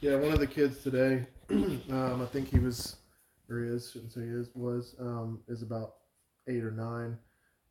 Yeah. 0.00 0.16
One 0.16 0.32
of 0.32 0.40
the 0.40 0.46
kids 0.46 0.82
today, 0.82 1.26
um, 1.90 2.22
I 2.22 2.26
think 2.26 2.50
he 2.50 2.58
was, 2.58 2.96
or 3.48 3.64
he 3.64 3.70
is, 3.70 3.90
shouldn't 3.92 4.12
say 4.12 4.22
he 4.22 4.28
is, 4.28 4.50
was, 4.54 4.94
um, 5.00 5.40
is 5.48 5.62
about 5.62 5.94
eight 6.48 6.64
or 6.64 6.70
nine. 6.70 7.18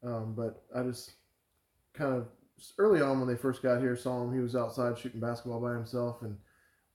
Um, 0.04 0.34
but 0.36 0.64
I 0.76 0.84
just 0.84 1.12
kind 1.94 2.16
of 2.16 2.28
early 2.78 3.02
on 3.02 3.20
when 3.20 3.28
they 3.28 3.36
first 3.36 3.62
got 3.62 3.80
here, 3.80 3.96
saw 3.96 4.24
him. 4.24 4.34
He 4.34 4.40
was 4.40 4.56
outside 4.56 4.98
shooting 4.98 5.20
basketball 5.20 5.60
by 5.60 5.74
himself, 5.74 6.22
and 6.22 6.38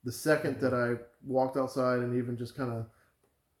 the 0.03 0.11
second 0.11 0.59
that 0.61 0.73
I 0.73 1.01
walked 1.25 1.57
outside 1.57 1.99
and 1.99 2.15
even 2.17 2.37
just 2.37 2.55
kind 2.55 2.71
of 2.71 2.85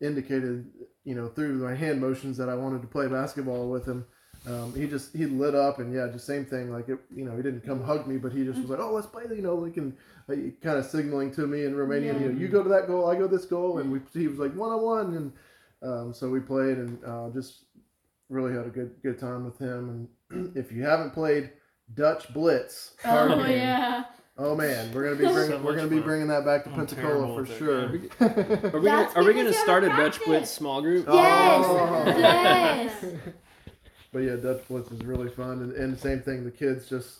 indicated, 0.01 0.67
you 1.03 1.15
know, 1.15 1.27
through 1.27 1.63
my 1.63 1.75
hand 1.75 1.99
motions 2.01 2.37
that 2.37 2.49
I 2.49 2.55
wanted 2.55 2.81
to 2.81 2.87
play 2.87 3.07
basketball 3.07 3.69
with 3.69 3.87
him, 3.87 4.05
um, 4.47 4.73
he 4.75 4.85
just 4.87 5.15
he 5.15 5.25
lit 5.25 5.55
up 5.55 5.79
and 5.79 5.93
yeah, 5.93 6.07
just 6.11 6.27
same 6.27 6.45
thing. 6.45 6.71
Like 6.71 6.87
it, 6.89 6.99
you 7.15 7.25
know, 7.25 7.35
he 7.35 7.41
didn't 7.41 7.65
come 7.65 7.83
hug 7.83 8.07
me, 8.07 8.17
but 8.17 8.31
he 8.31 8.43
just 8.43 8.59
was 8.59 8.69
like, 8.69 8.79
oh, 8.79 8.93
let's 8.93 9.07
play. 9.07 9.23
You 9.29 9.41
know, 9.41 9.55
like 9.55 9.77
and 9.77 9.95
like, 10.27 10.61
kind 10.61 10.77
of 10.77 10.85
signaling 10.85 11.31
to 11.33 11.47
me 11.47 11.65
in 11.65 11.73
Romanian, 11.73 12.21
you 12.21 12.29
know, 12.29 12.39
you 12.39 12.47
go 12.47 12.61
to 12.61 12.69
that 12.69 12.87
goal, 12.87 13.09
I 13.09 13.15
go 13.15 13.27
this 13.27 13.45
goal, 13.45 13.79
and 13.79 13.91
we 13.91 13.99
he 14.13 14.27
was 14.27 14.37
like 14.37 14.55
one 14.55 14.71
on 14.71 14.81
one, 14.81 15.15
and 15.15 15.33
um, 15.81 16.13
so 16.13 16.29
we 16.29 16.39
played 16.39 16.77
and 16.77 17.03
uh, 17.03 17.29
just 17.33 17.63
really 18.29 18.53
had 18.53 18.65
a 18.65 18.69
good 18.69 18.95
good 19.03 19.19
time 19.19 19.45
with 19.45 19.57
him. 19.59 20.07
And 20.31 20.55
if 20.57 20.71
you 20.71 20.83
haven't 20.83 21.13
played 21.13 21.51
Dutch 21.93 22.33
Blitz, 22.33 22.95
card 23.01 23.31
Oh 23.31 23.43
game, 23.43 23.51
yeah. 23.51 24.03
Oh 24.37 24.55
man, 24.55 24.91
we're 24.93 25.03
gonna 25.03 25.15
be 25.15 25.33
bringing 25.33 25.51
So 25.59 25.61
we're 25.63 25.75
gonna 25.75 25.87
be 25.87 25.99
bringing 25.99 26.27
that 26.27 26.45
back 26.45 26.63
to 26.65 26.69
I'm 26.69 26.75
Pensacola 26.75 27.27
for 27.27 27.41
with 27.41 27.51
it, 27.51 27.57
sure. 27.57 27.83
Are 28.73 28.79
we 28.79 28.85
gonna 28.87 29.11
Are 29.15 29.23
we 29.23 29.33
gonna 29.33 29.53
start 29.53 29.83
a 29.83 29.89
Dutch 29.89 30.23
Blitz 30.25 30.49
small 30.51 30.81
group? 30.81 31.07
Yes. 31.07 31.65
Oh. 31.67 32.03
Yes. 32.05 33.05
But 34.11 34.23
yeah, 34.23 34.37
Dutch 34.37 34.65
Blitz 34.69 34.89
is 34.91 35.01
really 35.03 35.27
fun, 35.27 35.61
and, 35.61 35.73
and 35.73 35.99
same 35.99 36.21
thing. 36.21 36.45
The 36.45 36.51
kids 36.51 36.87
just 36.87 37.19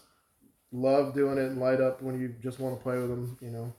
love 0.72 1.14
doing 1.14 1.38
it 1.38 1.48
and 1.52 1.60
light 1.60 1.82
up 1.82 2.02
when 2.02 2.18
you 2.18 2.34
just 2.42 2.58
want 2.58 2.78
to 2.78 2.82
play 2.82 2.98
with 2.98 3.10
them. 3.10 3.38
You 3.42 3.50
know, 3.50 3.74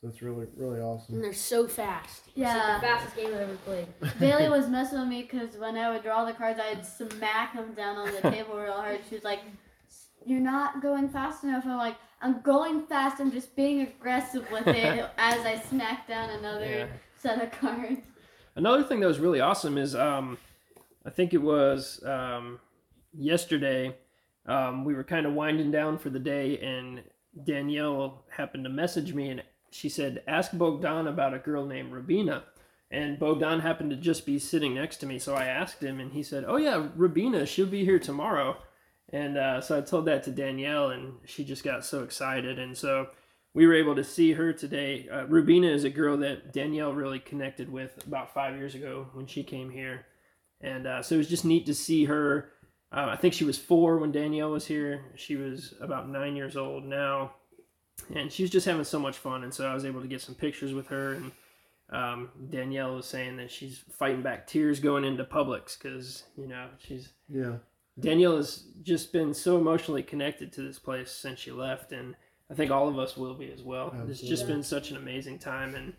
so 0.00 0.08
it's 0.08 0.22
really 0.22 0.46
really 0.56 0.80
awesome 0.80 1.14
And 1.16 1.24
they're 1.24 1.32
so 1.32 1.66
fast. 1.68 2.22
It's 2.28 2.38
like 2.38 2.46
Yeah. 2.46 2.74
the 2.80 2.86
fastest 2.86 3.16
game 3.16 3.26
I've 3.28 3.40
ever 3.40 3.56
played. 3.64 3.86
Bailey 4.18 4.48
was 4.48 4.68
messing 4.68 4.98
with 4.98 5.08
me 5.08 5.22
because 5.22 5.56
when 5.56 5.76
I 5.76 5.90
would 5.90 6.02
draw 6.02 6.24
the 6.24 6.32
cards, 6.32 6.58
I'd 6.60 6.84
smack 6.86 7.54
them 7.54 7.74
down 7.74 7.96
on 7.96 8.10
the 8.12 8.20
table 8.30 8.56
real 8.56 8.72
hard. 8.72 9.00
She 9.08 9.14
was 9.14 9.24
like, 9.24 9.40
"You're 10.24 10.40
not 10.40 10.80
going 10.82 11.08
fast 11.08 11.44
enough." 11.44 11.64
I'm 11.66 11.76
like, 11.76 11.96
"I'm 12.22 12.40
going 12.42 12.86
fast. 12.86 13.20
I'm 13.20 13.30
just 13.30 13.54
being 13.56 13.82
aggressive 13.82 14.50
with 14.50 14.66
it." 14.66 15.08
as 15.18 15.44
I 15.44 15.58
smack 15.68 16.08
down 16.08 16.30
another 16.30 16.64
Yeah. 16.68 16.86
set 17.18 17.42
of 17.42 17.50
cards. 17.52 18.00
Another 18.56 18.82
thing 18.82 19.00
that 19.00 19.06
was 19.06 19.18
really 19.20 19.40
awesome 19.40 19.76
is 19.78 19.94
um, 19.94 20.38
I 21.04 21.10
think 21.10 21.34
it 21.34 21.42
was 21.42 22.02
um, 22.04 22.58
yesterday. 23.12 23.96
Um, 24.46 24.84
we 24.84 24.94
were 24.94 25.04
kind 25.04 25.26
of 25.26 25.34
winding 25.34 25.70
down 25.70 25.98
for 25.98 26.08
the 26.10 26.18
day, 26.18 26.58
and 26.58 27.02
Danielle 27.44 28.24
happened 28.30 28.64
to 28.64 28.70
message 28.70 29.12
me, 29.14 29.28
and 29.28 29.42
she 29.70 29.88
said, 29.88 30.22
"Ask 30.26 30.52
Bogdan 30.52 31.06
about 31.06 31.34
a 31.34 31.38
girl 31.38 31.66
named 31.66 31.92
Rabina." 31.92 32.42
And 32.92 33.20
Bogdan 33.20 33.60
happened 33.60 33.90
to 33.90 33.96
just 33.96 34.26
be 34.26 34.38
sitting 34.40 34.74
next 34.74 34.96
to 34.98 35.06
me, 35.06 35.18
so 35.20 35.34
I 35.34 35.44
asked 35.44 35.82
him, 35.82 36.00
and 36.00 36.12
he 36.12 36.22
said, 36.22 36.44
"Oh 36.46 36.56
yeah, 36.56 36.88
Rabina, 36.96 37.46
she'll 37.46 37.66
be 37.66 37.84
here 37.84 38.00
tomorrow." 38.00 38.56
And 39.12 39.36
uh, 39.36 39.60
so 39.60 39.78
I 39.78 39.80
told 39.80 40.06
that 40.06 40.24
to 40.24 40.30
Danielle, 40.30 40.90
and 40.90 41.14
she 41.24 41.44
just 41.44 41.64
got 41.64 41.84
so 41.84 42.02
excited, 42.02 42.58
and 42.58 42.76
so 42.76 43.08
we 43.54 43.66
were 43.66 43.74
able 43.74 43.96
to 43.96 44.04
see 44.04 44.32
her 44.32 44.52
today. 44.52 45.08
Uh, 45.08 45.26
Rubina 45.26 45.68
is 45.68 45.84
a 45.84 45.90
girl 45.90 46.16
that 46.18 46.52
Danielle 46.52 46.92
really 46.92 47.18
connected 47.18 47.70
with 47.70 48.06
about 48.06 48.32
five 48.32 48.56
years 48.56 48.74
ago 48.74 49.08
when 49.12 49.26
she 49.26 49.42
came 49.42 49.70
here, 49.70 50.06
and 50.60 50.86
uh, 50.86 51.02
so 51.02 51.16
it 51.16 51.18
was 51.18 51.28
just 51.28 51.44
neat 51.44 51.66
to 51.66 51.74
see 51.74 52.04
her. 52.04 52.50
Uh, 52.92 53.08
I 53.10 53.16
think 53.16 53.34
she 53.34 53.44
was 53.44 53.58
four 53.58 53.98
when 53.98 54.12
Danielle 54.12 54.50
was 54.50 54.66
here. 54.66 55.04
She 55.16 55.36
was 55.36 55.74
about 55.80 56.08
nine 56.08 56.36
years 56.36 56.56
old 56.56 56.84
now, 56.84 57.32
and 58.14 58.32
she 58.32 58.42
was 58.42 58.50
just 58.50 58.66
having 58.66 58.84
so 58.84 58.98
much 58.98 59.16
fun. 59.16 59.44
And 59.44 59.52
so 59.52 59.66
I 59.66 59.74
was 59.74 59.84
able 59.84 60.00
to 60.02 60.08
get 60.08 60.20
some 60.20 60.34
pictures 60.34 60.72
with 60.72 60.88
her. 60.88 61.14
And 61.14 61.32
um, 61.90 62.30
Danielle 62.50 62.96
was 62.96 63.06
saying 63.06 63.36
that 63.38 63.50
she's 63.50 63.82
fighting 63.92 64.22
back 64.22 64.46
tears 64.46 64.80
going 64.80 65.04
into 65.04 65.24
Publix 65.24 65.78
because 65.78 66.24
you 66.36 66.46
know 66.46 66.68
she's 66.78 67.10
Yeah, 67.28 67.56
Danielle 67.98 68.36
has 68.36 68.64
just 68.82 69.12
been 69.12 69.34
so 69.34 69.58
emotionally 69.58 70.02
connected 70.02 70.52
to 70.54 70.62
this 70.62 70.78
place 70.78 71.10
since 71.10 71.40
she 71.40 71.50
left, 71.50 71.92
and 71.92 72.14
I 72.50 72.54
think 72.54 72.70
all 72.70 72.88
of 72.88 72.98
us 72.98 73.16
will 73.16 73.34
be 73.34 73.52
as 73.52 73.62
well. 73.62 73.94
It's 74.08 74.20
just 74.20 74.46
been 74.46 74.62
such 74.62 74.90
an 74.90 74.96
amazing 74.96 75.38
time, 75.38 75.74
and 75.74 75.92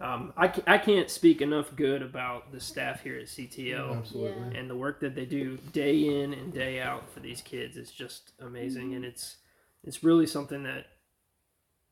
um, 0.00 0.32
I, 0.36 0.48
ca- 0.48 0.62
I 0.66 0.78
can't 0.78 1.10
speak 1.10 1.40
enough 1.40 1.74
good 1.74 2.02
about 2.02 2.52
the 2.52 2.60
staff 2.60 3.02
here 3.02 3.18
at 3.18 3.26
CTL 3.26 3.98
absolutely. 3.98 4.56
and 4.56 4.70
the 4.70 4.76
work 4.76 5.00
that 5.00 5.14
they 5.14 5.24
do 5.24 5.58
day 5.72 6.22
in 6.22 6.32
and 6.34 6.52
day 6.52 6.80
out 6.80 7.10
for 7.10 7.20
these 7.20 7.40
kids. 7.40 7.76
It's 7.76 7.90
just 7.90 8.32
amazing, 8.40 8.94
and 8.94 9.04
it's 9.04 9.38
it's 9.82 10.04
really 10.04 10.26
something 10.26 10.62
that 10.64 10.86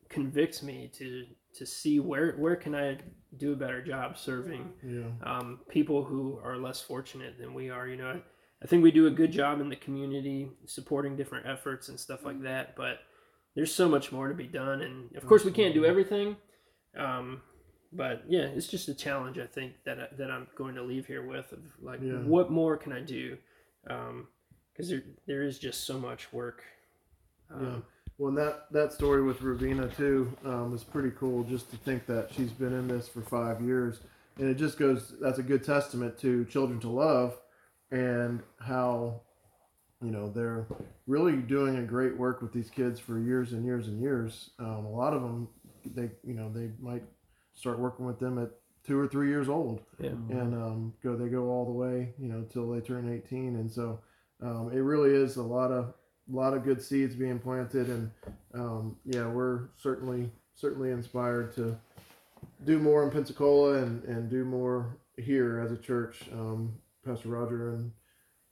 convicts 0.08 0.62
me 0.62 0.90
to 0.94 1.24
to 1.54 1.66
see 1.66 2.00
where 2.00 2.32
where 2.36 2.56
can 2.56 2.74
I 2.74 2.98
do 3.36 3.52
a 3.52 3.56
better 3.56 3.82
job 3.82 4.16
serving 4.18 4.72
Yeah, 4.82 5.04
um, 5.22 5.60
people 5.68 6.04
who 6.04 6.38
are 6.42 6.56
less 6.56 6.80
fortunate 6.80 7.38
than 7.38 7.54
we 7.54 7.70
are. 7.70 7.86
You 7.86 7.96
know, 7.96 8.08
I, 8.08 8.22
I 8.62 8.66
think 8.66 8.82
we 8.82 8.90
do 8.90 9.06
a 9.06 9.10
good 9.10 9.32
job 9.32 9.60
in 9.60 9.68
the 9.68 9.76
community 9.76 10.50
supporting 10.66 11.16
different 11.16 11.46
efforts 11.46 11.88
and 11.88 11.98
stuff 12.00 12.24
like 12.24 12.42
that, 12.42 12.74
but 12.76 13.00
there's 13.54 13.74
so 13.74 13.88
much 13.88 14.12
more 14.12 14.28
to 14.28 14.34
be 14.34 14.46
done. 14.46 14.82
And 14.82 15.14
of 15.16 15.26
course, 15.26 15.44
we 15.44 15.52
can't 15.52 15.74
do 15.74 15.84
everything. 15.84 16.36
Um, 16.96 17.42
but 17.92 18.24
yeah, 18.28 18.42
it's 18.54 18.66
just 18.66 18.88
a 18.88 18.94
challenge 18.94 19.38
I 19.38 19.46
think 19.46 19.72
that 19.84 19.98
I, 19.98 20.06
that 20.18 20.30
I'm 20.30 20.46
going 20.56 20.74
to 20.74 20.82
leave 20.82 21.06
here 21.06 21.26
with 21.26 21.52
of 21.52 21.60
like, 21.80 22.00
Yeah. 22.02 22.22
what 22.24 22.50
more 22.50 22.76
can 22.76 22.92
I 22.92 23.00
do? 23.00 23.38
Because 23.82 24.88
there 24.90 25.02
there 25.26 25.42
is 25.42 25.58
just 25.58 25.84
so 25.86 25.98
much 25.98 26.32
work. 26.32 26.62
Um, 27.50 27.64
yeah. 27.64 27.78
Well, 28.18 28.28
and 28.28 28.38
that 28.38 28.72
that 28.72 28.92
story 28.92 29.22
with 29.22 29.40
Ravina 29.40 29.94
too 29.96 30.32
um, 30.44 30.74
is 30.74 30.82
pretty 30.82 31.10
cool. 31.18 31.44
Just 31.44 31.70
to 31.70 31.76
think 31.76 32.06
that 32.06 32.30
she's 32.34 32.50
been 32.50 32.72
in 32.72 32.88
this 32.88 33.08
for 33.08 33.20
five 33.20 33.60
years, 33.60 34.00
and 34.38 34.48
it 34.48 34.54
just 34.54 34.78
goes. 34.78 35.14
That's 35.20 35.38
a 35.38 35.42
good 35.42 35.62
testament 35.64 36.18
to 36.20 36.44
Children 36.46 36.80
to 36.80 36.88
Love, 36.88 37.38
and 37.90 38.42
how, 38.58 39.20
you 40.02 40.10
know, 40.10 40.30
they're 40.30 40.66
really 41.06 41.36
doing 41.36 41.76
a 41.76 41.82
great 41.82 42.16
work 42.16 42.40
with 42.40 42.52
these 42.52 42.70
kids 42.70 42.98
for 42.98 43.18
years 43.18 43.52
and 43.52 43.64
years 43.66 43.86
and 43.88 44.00
years. 44.00 44.50
Um, 44.58 44.86
a 44.86 44.90
lot 44.90 45.12
of 45.12 45.20
them, 45.20 45.48
they 45.84 46.10
you 46.24 46.34
know 46.34 46.50
they 46.50 46.70
might 46.80 47.04
start 47.54 47.78
working 47.78 48.06
with 48.06 48.18
them 48.18 48.38
at 48.38 48.48
two 48.86 48.98
or 48.98 49.08
three 49.08 49.28
years 49.28 49.48
old, 49.48 49.82
Yeah. 50.00 50.10
and 50.30 50.54
um, 50.54 50.94
go 51.02 51.16
they 51.16 51.28
go 51.28 51.50
all 51.50 51.66
the 51.66 51.72
way 51.72 52.14
you 52.18 52.28
know 52.28 52.44
till 52.50 52.70
they 52.70 52.80
turn 52.80 53.12
18 53.12 53.56
and 53.56 53.70
so 53.70 53.98
um, 54.40 54.70
it 54.72 54.78
really 54.78 55.10
is 55.10 55.36
a 55.36 55.42
lot 55.42 55.72
of 55.72 55.92
lot 56.30 56.54
of 56.54 56.64
good 56.64 56.82
seeds 56.82 57.14
being 57.14 57.38
planted 57.38 57.88
and 57.88 58.10
um, 58.54 58.96
yeah 59.04 59.26
we're 59.26 59.68
certainly 59.76 60.30
certainly 60.54 60.90
inspired 60.90 61.54
to 61.54 61.76
do 62.64 62.78
more 62.78 63.04
in 63.04 63.10
pensacola 63.10 63.74
and, 63.82 64.02
and 64.04 64.30
do 64.30 64.44
more 64.44 64.96
here 65.18 65.60
as 65.60 65.72
a 65.72 65.76
church 65.76 66.22
um, 66.32 66.74
pastor 67.04 67.28
roger 67.28 67.74
and 67.74 67.92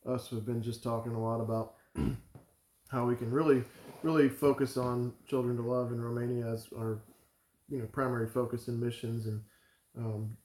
us 0.06 0.28
have 0.30 0.46
been 0.46 0.62
just 0.62 0.82
talking 0.82 1.14
a 1.14 1.20
lot 1.20 1.40
about 1.40 1.74
how 2.88 3.06
we 3.06 3.16
can 3.16 3.30
really 3.30 3.62
really 4.02 4.28
focus 4.28 4.76
on 4.76 5.12
children 5.26 5.56
to 5.56 5.62
love 5.62 5.90
in 5.90 6.00
romania 6.00 6.46
as 6.46 6.68
our 6.76 7.00
you 7.68 7.78
know 7.78 7.86
primary 7.86 8.28
focus 8.28 8.68
in 8.68 8.78
missions 8.78 9.26
and 9.26 9.40
um, 9.96 10.36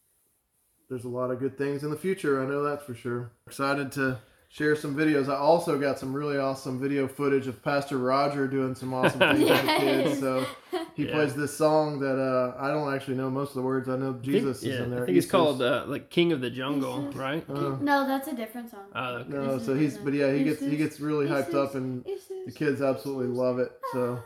there's 0.90 1.06
a 1.06 1.10
lot 1.10 1.32
of 1.32 1.40
good 1.40 1.58
things 1.58 1.84
in 1.84 1.92
the 1.92 1.98
future. 1.98 2.42
I 2.42 2.48
know 2.48 2.64
that's 2.64 2.84
for 2.84 2.96
sure. 2.96 3.32
Excited 3.48 3.92
to 3.94 4.20
share 4.52 4.76
some 4.76 4.96
videos. 4.96 5.30
I 5.30 5.36
also 5.36 5.78
got 5.80 6.00
some 6.00 6.12
really 6.12 6.38
awesome 6.38 6.80
video 6.80 7.08
footage 7.08 7.48
of 7.48 7.64
Pastor 7.64 7.98
Roger 8.00 8.48
doing 8.48 8.74
some 8.76 8.94
awesome 8.94 9.20
things 9.20 9.40
with 9.50 9.62
the 9.62 9.68
kids. 9.80 10.20
So 10.20 10.46
he 10.96 11.06
Yeah. 11.06 11.14
plays 11.14 11.36
this 11.36 11.56
song 11.56 12.00
that 12.00 12.18
uh, 12.20 12.56
I 12.60 12.70
don't 12.70 12.92
actually 12.94 13.16
know 13.18 13.30
most 13.30 13.50
of 13.50 13.56
the 13.56 13.62
words. 13.62 13.88
I 13.88 13.96
know 13.96 14.10
I 14.10 14.12
think- 14.14 14.24
Jesus 14.24 14.64
yeah, 14.64 14.74
is 14.74 14.80
in 14.82 14.90
there. 14.92 15.04
I 15.04 15.06
think 15.06 15.18
it's 15.18 15.26
Easter's- 15.28 15.32
called 15.32 15.62
uh, 15.62 15.84
like 15.88 16.10
King 16.10 16.32
of 16.32 16.42
the 16.42 16.50
Jungle, 16.50 17.04
Jesus. 17.04 17.16
right? 17.16 17.48
Uh, 17.50 17.78
No, 17.80 18.08
that's 18.08 18.28
a 18.28 18.36
different 18.36 18.72
song. 18.72 18.86
Uh, 18.96 19.24
okay. 19.26 19.30
no, 19.30 19.60
so 19.60 19.76
he's 19.76 19.98
but 19.98 20.14
yeah, 20.14 20.34
he 20.34 20.44
gets 20.44 20.60
he 20.62 20.76
gets 20.78 21.00
really 21.00 21.28
hyped 21.28 21.54
up 21.54 21.76
and 21.76 22.04
the 22.46 22.52
kids 22.52 22.82
absolutely 22.82 23.28
love 23.28 23.60
it. 23.60 23.72
So 23.94 24.20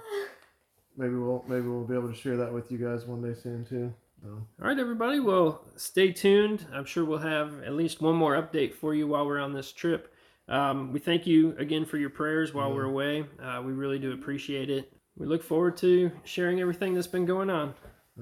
maybe 0.97 1.15
we'll 1.15 1.43
maybe 1.49 1.67
we'll 1.67 1.83
be 1.85 1.95
able 1.95 2.09
to 2.09 2.15
share 2.15 2.37
that 2.37 2.53
with 2.53 2.71
you 2.71 2.77
guys 2.77 3.05
one 3.05 3.21
day 3.21 3.37
soon 3.37 3.65
too. 3.65 3.93
All 4.25 4.39
right, 4.59 4.79
everybody. 4.79 5.19
Well, 5.19 5.65
stay 5.75 6.13
tuned. 6.13 6.65
I'm 6.73 6.85
sure 6.85 7.03
we'll 7.03 7.17
have 7.17 7.61
at 7.63 7.73
least 7.73 8.01
one 8.01 8.15
more 8.15 8.41
update 8.41 8.73
for 8.73 8.95
you 8.95 9.05
while 9.05 9.25
we're 9.25 9.37
on 9.41 9.51
this 9.51 9.73
trip. 9.73 10.12
Um, 10.47 10.91
we 10.91 10.99
thank 10.99 11.25
you 11.25 11.55
again 11.57 11.85
for 11.85 11.97
your 11.97 12.09
prayers 12.09 12.53
while 12.53 12.73
we're 12.73 12.85
away. 12.85 13.25
Uh, 13.41 13.61
we 13.65 13.71
really 13.71 13.99
do 13.99 14.11
appreciate 14.13 14.69
it. 14.69 14.91
We 15.15 15.25
look 15.25 15.43
forward 15.43 15.77
to 15.77 16.11
sharing 16.23 16.59
everything 16.59 16.93
that's 16.93 17.07
been 17.07 17.25
going 17.25 17.49
on. 17.49 17.73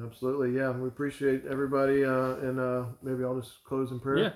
absolutely, 0.03 0.55
yeah, 0.55 0.71
we 0.71 0.87
appreciate 0.87 1.43
everybody, 1.49 2.03
uh, 2.03 2.35
and 2.35 2.59
uh, 2.59 2.85
maybe 3.01 3.23
I'll 3.23 3.39
just 3.39 3.63
close 3.63 3.91
in 3.91 3.99
prayer. 3.99 4.17
Yeah. 4.17 4.31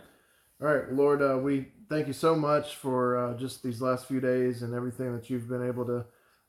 All 0.62 0.74
right, 0.74 0.92
Lord, 0.92 1.22
uh, 1.22 1.38
we 1.38 1.68
thank 1.90 2.08
you 2.08 2.14
so 2.14 2.34
much 2.36 2.76
for 2.78 3.18
uh, 3.18 3.38
just 3.38 3.62
these 3.62 3.82
last 3.82 4.08
few 4.08 4.22
days 4.22 4.62
and 4.62 4.74
everything 4.74 5.14
that 5.14 5.30
you've 5.30 5.50
been 5.50 5.68
able 5.68 5.86
to 5.86 6.06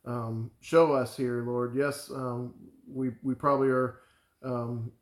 um, 0.07 0.51
show 0.61 0.93
us 0.93 1.17
here, 1.17 1.43
Lord. 1.45 1.75
Yes, 1.75 2.11
um, 2.11 2.55
we 2.89 3.11
we 3.23 3.35
probably 3.35 3.69
are 3.69 3.99
um, 4.45 4.93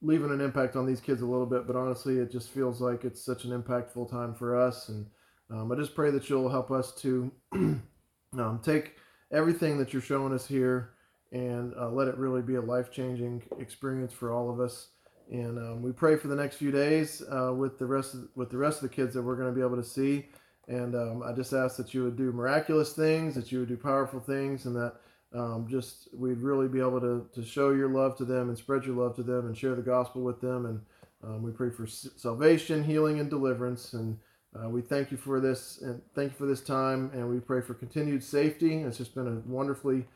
leaving 0.00 0.30
an 0.30 0.40
impact 0.40 0.74
on 0.74 0.86
these 0.86 1.00
kids 1.00 1.20
a 1.20 1.26
little 1.26 1.46
bit, 1.46 1.66
but 1.66 1.76
honestly, 1.76 2.18
it 2.18 2.30
just 2.30 2.50
feels 2.50 2.80
like 2.80 3.04
it's 3.04 3.22
such 3.22 3.44
an 3.44 3.50
impactful 3.50 4.10
time 4.10 4.34
for 4.34 4.58
us. 4.58 4.88
And 4.88 5.06
um, 5.50 5.70
I 5.70 5.76
just 5.76 5.94
pray 5.94 6.10
that 6.10 6.28
you'll 6.28 6.48
help 6.48 6.70
us 6.70 6.94
to 7.02 7.30
um, 7.52 8.60
take 8.62 8.96
everything 9.32 9.78
that 9.78 9.92
you're 9.92 10.02
showing 10.02 10.32
us 10.32 10.46
here 10.46 10.90
and 11.32 11.74
uh, 11.78 11.90
let 11.90 12.08
it 12.08 12.16
really 12.16 12.42
be 12.42 12.54
a 12.54 12.60
life 12.60 12.90
changing 12.90 13.42
experience 13.58 14.12
for 14.12 14.32
all 14.32 14.50
of 14.50 14.60
us. 14.60 14.88
And 15.30 15.58
um, 15.58 15.82
we 15.82 15.92
pray 15.92 16.16
for 16.16 16.28
the 16.28 16.36
next 16.36 16.56
few 16.56 16.70
days 16.70 17.22
uh, 17.30 17.52
with 17.52 17.78
the 17.78 17.86
rest 17.86 18.14
of, 18.14 18.28
with 18.36 18.50
the 18.50 18.58
rest 18.58 18.82
of 18.82 18.88
the 18.88 18.94
kids 18.94 19.14
that 19.14 19.22
we're 19.22 19.36
going 19.36 19.52
to 19.52 19.54
be 19.54 19.64
able 19.64 19.76
to 19.76 19.84
see. 19.84 20.26
And 20.68 20.94
um, 20.94 21.22
I 21.22 21.32
just 21.32 21.52
ask 21.52 21.76
that 21.76 21.94
you 21.94 22.04
would 22.04 22.16
do 22.16 22.32
miraculous 22.32 22.92
things, 22.92 23.34
that 23.34 23.50
you 23.52 23.60
would 23.60 23.68
do 23.68 23.76
powerful 23.76 24.20
things, 24.20 24.66
and 24.66 24.74
that 24.76 24.94
um, 25.34 25.66
just 25.68 26.08
we'd 26.14 26.38
really 26.38 26.68
be 26.68 26.80
able 26.80 27.00
to, 27.00 27.28
to 27.34 27.44
show 27.44 27.70
your 27.70 27.88
love 27.88 28.16
to 28.18 28.24
them 28.24 28.48
and 28.48 28.56
spread 28.56 28.84
your 28.84 28.96
love 28.96 29.16
to 29.16 29.22
them 29.22 29.46
and 29.46 29.56
share 29.56 29.74
the 29.74 29.82
gospel 29.82 30.22
with 30.22 30.40
them. 30.40 30.66
And 30.66 30.80
um, 31.24 31.42
we 31.42 31.50
pray 31.50 31.70
for 31.70 31.86
salvation, 31.86 32.84
healing, 32.84 33.20
and 33.20 33.28
deliverance. 33.28 33.92
And 33.92 34.18
uh, 34.56 34.68
we 34.68 34.80
thank 34.80 35.10
you 35.10 35.16
for 35.16 35.40
this 35.40 35.80
and 35.82 36.00
thank 36.14 36.32
you 36.32 36.38
for 36.38 36.46
this 36.46 36.60
time. 36.60 37.10
And 37.12 37.28
we 37.28 37.40
pray 37.40 37.60
for 37.60 37.74
continued 37.74 38.22
safety. 38.22 38.82
It's 38.82 38.98
just 38.98 39.14
been 39.14 39.26
a 39.26 39.50
wonderfully 39.50 40.06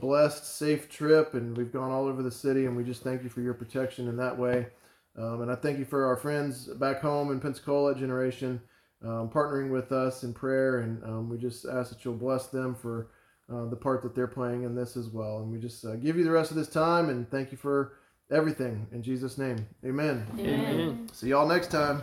blessed, 0.00 0.56
safe 0.56 0.88
trip, 0.88 1.34
and 1.34 1.56
we've 1.56 1.72
gone 1.72 1.90
all 1.90 2.06
over 2.06 2.22
the 2.22 2.30
city. 2.30 2.66
And 2.66 2.76
we 2.76 2.84
just 2.84 3.02
thank 3.02 3.22
you 3.22 3.28
for 3.28 3.40
your 3.40 3.54
protection 3.54 4.08
in 4.08 4.16
that 4.16 4.38
way. 4.38 4.66
Um, 5.18 5.42
and 5.42 5.50
I 5.50 5.56
thank 5.56 5.78
you 5.78 5.84
for 5.84 6.06
our 6.06 6.16
friends 6.16 6.66
back 6.66 7.00
home 7.00 7.30
in 7.30 7.40
Pensacola 7.40 7.94
Generation 7.94 8.60
um, 9.02 9.30
partnering 9.30 9.70
with 9.70 9.92
us 9.92 10.22
in 10.22 10.32
prayer. 10.32 10.80
And 10.80 11.02
um, 11.04 11.28
we 11.28 11.38
just 11.38 11.66
ask 11.66 11.90
that 11.90 12.04
you'll 12.04 12.14
bless 12.14 12.46
them 12.48 12.74
for 12.74 13.08
uh, 13.52 13.66
the 13.66 13.76
part 13.76 14.02
that 14.02 14.14
they're 14.14 14.26
playing 14.26 14.62
in 14.62 14.74
this 14.74 14.96
as 14.96 15.08
well. 15.08 15.38
And 15.38 15.50
we 15.50 15.58
just 15.58 15.84
uh, 15.84 15.96
give 15.96 16.16
you 16.16 16.24
the 16.24 16.30
rest 16.30 16.50
of 16.50 16.56
this 16.56 16.68
time 16.68 17.08
and 17.08 17.30
thank 17.30 17.50
you 17.50 17.58
for 17.58 17.94
everything. 18.30 18.86
In 18.92 19.02
Jesus' 19.02 19.38
name, 19.38 19.66
amen. 19.84 20.26
Amen. 20.38 21.08
See 21.12 21.28
y'all 21.28 21.48
next 21.48 21.70
time. 21.70 22.02